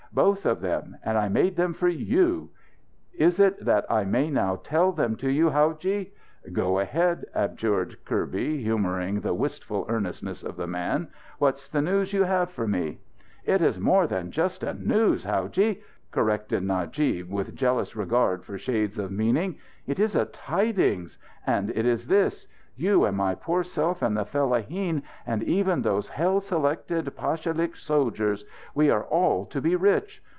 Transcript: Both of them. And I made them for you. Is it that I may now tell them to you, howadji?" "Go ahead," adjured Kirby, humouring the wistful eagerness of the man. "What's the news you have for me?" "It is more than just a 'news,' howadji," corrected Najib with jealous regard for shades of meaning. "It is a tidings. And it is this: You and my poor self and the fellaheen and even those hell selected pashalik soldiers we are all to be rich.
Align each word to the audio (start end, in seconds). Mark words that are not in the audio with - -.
Both 0.13 0.45
of 0.45 0.59
them. 0.59 0.97
And 1.05 1.17
I 1.17 1.29
made 1.29 1.55
them 1.55 1.73
for 1.73 1.87
you. 1.87 2.49
Is 3.13 3.39
it 3.39 3.63
that 3.63 3.89
I 3.89 4.03
may 4.03 4.29
now 4.29 4.57
tell 4.57 4.91
them 4.91 5.15
to 5.15 5.29
you, 5.29 5.51
howadji?" 5.51 6.11
"Go 6.51 6.79
ahead," 6.79 7.23
adjured 7.33 8.03
Kirby, 8.03 8.61
humouring 8.61 9.21
the 9.21 9.33
wistful 9.33 9.85
eagerness 9.89 10.43
of 10.43 10.57
the 10.57 10.67
man. 10.67 11.07
"What's 11.39 11.69
the 11.69 11.81
news 11.81 12.11
you 12.11 12.23
have 12.23 12.49
for 12.49 12.67
me?" 12.67 12.99
"It 13.45 13.61
is 13.61 13.79
more 13.79 14.05
than 14.05 14.31
just 14.31 14.63
a 14.65 14.73
'news,' 14.73 15.23
howadji," 15.23 15.81
corrected 16.11 16.61
Najib 16.63 17.29
with 17.31 17.55
jealous 17.55 17.95
regard 17.95 18.43
for 18.43 18.57
shades 18.57 18.97
of 18.99 19.11
meaning. 19.13 19.59
"It 19.87 19.97
is 19.97 20.13
a 20.13 20.25
tidings. 20.25 21.17
And 21.47 21.69
it 21.69 21.85
is 21.85 22.07
this: 22.07 22.47
You 22.77 23.03
and 23.05 23.15
my 23.15 23.35
poor 23.35 23.63
self 23.63 24.01
and 24.01 24.15
the 24.17 24.25
fellaheen 24.25 25.03
and 25.27 25.43
even 25.43 25.81
those 25.81 26.07
hell 26.09 26.39
selected 26.39 27.05
pashalik 27.15 27.75
soldiers 27.75 28.43
we 28.73 28.89
are 28.89 29.03
all 29.03 29.45
to 29.47 29.61
be 29.61 29.75
rich. 29.75 30.23